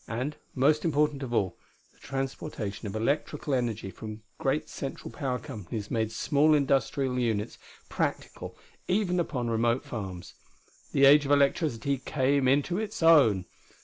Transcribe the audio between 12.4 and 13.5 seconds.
into its own.